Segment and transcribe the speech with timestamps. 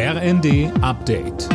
[0.00, 1.48] RND Update.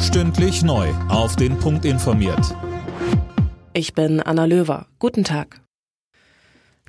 [0.00, 0.88] Stündlich neu.
[1.10, 2.56] Auf den Punkt informiert.
[3.74, 4.86] Ich bin Anna Löwer.
[4.98, 5.60] Guten Tag.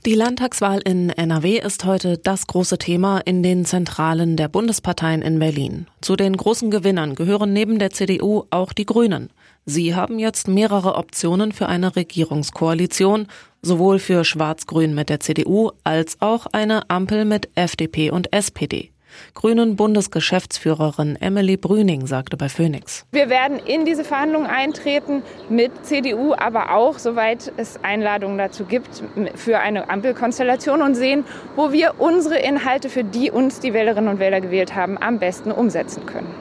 [0.06, 5.38] Die Landtagswahl in NRW ist heute das große Thema in den Zentralen der Bundesparteien in
[5.38, 5.88] Berlin.
[6.00, 9.32] Zu den großen Gewinnern gehören neben der CDU auch die Grünen.
[9.66, 13.28] Sie haben jetzt mehrere Optionen für eine Regierungskoalition,
[13.62, 18.92] sowohl für Schwarz-Grün mit der CDU als auch eine Ampel mit FDP und SPD.
[19.34, 23.06] Grünen Bundesgeschäftsführerin Emily Brüning sagte bei Phoenix.
[23.12, 29.04] Wir werden in diese Verhandlungen eintreten mit CDU, aber auch, soweit es Einladungen dazu gibt,
[29.36, 34.20] für eine Ampelkonstellation und sehen, wo wir unsere Inhalte, für die uns die Wählerinnen und
[34.20, 36.34] Wähler gewählt haben, am besten umsetzen können.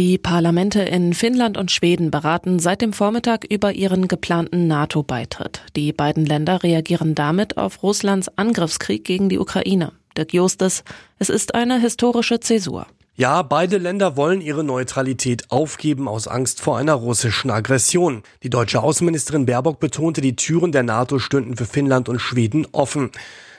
[0.00, 5.60] Die Parlamente in Finnland und Schweden beraten seit dem Vormittag über ihren geplanten NATO-Beitritt.
[5.76, 9.92] Die beiden Länder reagieren damit auf Russlands Angriffskrieg gegen die Ukraine.
[10.16, 10.84] Dirk Justes,
[11.18, 12.86] es ist eine historische Zäsur.
[13.14, 18.22] Ja, beide Länder wollen ihre Neutralität aufgeben aus Angst vor einer russischen Aggression.
[18.42, 23.10] Die deutsche Außenministerin Baerbock betonte, die Türen der NATO stünden für Finnland und Schweden offen.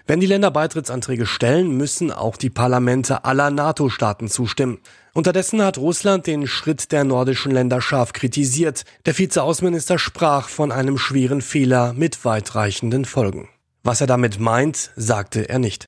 [0.07, 4.79] Wenn die Länder Beitrittsanträge stellen, müssen auch die Parlamente aller NATO-Staaten zustimmen.
[5.13, 8.83] Unterdessen hat Russland den Schritt der nordischen Länder scharf kritisiert.
[9.05, 13.49] Der Vizeaußenminister sprach von einem schweren Fehler mit weitreichenden Folgen.
[13.83, 15.87] Was er damit meint, sagte er nicht.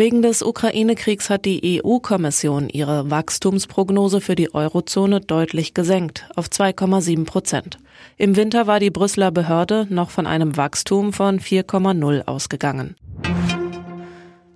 [0.00, 7.26] Wegen des Ukraine-Kriegs hat die EU-Kommission ihre Wachstumsprognose für die Eurozone deutlich gesenkt auf 2,7
[7.26, 7.76] Prozent.
[8.16, 12.96] Im Winter war die Brüsseler Behörde noch von einem Wachstum von 4,0 ausgegangen.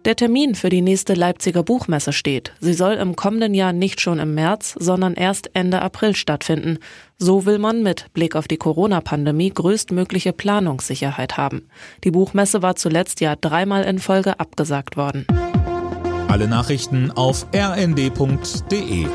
[0.04, 2.52] Der Termin für die nächste Leipziger Buchmesse steht.
[2.60, 6.78] Sie soll im kommenden Jahr nicht schon im März, sondern erst Ende April stattfinden.
[7.16, 11.70] So will man mit Blick auf die Corona-Pandemie größtmögliche Planungssicherheit haben.
[12.04, 15.26] Die Buchmesse war zuletzt ja dreimal in Folge abgesagt worden.
[16.28, 19.06] Alle Nachrichten auf rnd.de